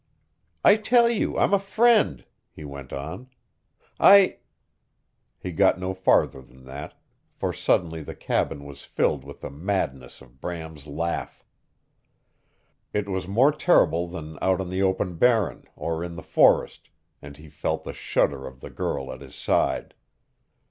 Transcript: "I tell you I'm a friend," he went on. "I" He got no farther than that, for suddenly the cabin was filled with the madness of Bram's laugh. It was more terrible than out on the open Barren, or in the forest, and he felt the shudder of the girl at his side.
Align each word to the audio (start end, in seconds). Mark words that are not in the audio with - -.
"I 0.65 0.77
tell 0.77 1.11
you 1.11 1.37
I'm 1.37 1.53
a 1.53 1.59
friend," 1.59 2.25
he 2.51 2.63
went 2.65 2.91
on. 2.91 3.29
"I" 3.99 4.39
He 5.43 5.51
got 5.51 5.79
no 5.79 5.93
farther 5.93 6.41
than 6.41 6.65
that, 6.65 6.95
for 7.35 7.53
suddenly 7.53 8.01
the 8.01 8.15
cabin 8.15 8.65
was 8.65 8.83
filled 8.83 9.23
with 9.23 9.41
the 9.41 9.51
madness 9.51 10.19
of 10.19 10.41
Bram's 10.41 10.87
laugh. 10.87 11.45
It 12.93 13.07
was 13.09 13.27
more 13.27 13.51
terrible 13.51 14.07
than 14.07 14.39
out 14.41 14.59
on 14.59 14.71
the 14.71 14.81
open 14.81 15.17
Barren, 15.17 15.65
or 15.75 16.03
in 16.03 16.15
the 16.15 16.23
forest, 16.23 16.89
and 17.21 17.37
he 17.37 17.47
felt 17.47 17.83
the 17.83 17.93
shudder 17.93 18.47
of 18.47 18.59
the 18.61 18.71
girl 18.71 19.13
at 19.13 19.21
his 19.21 19.35
side. 19.35 19.93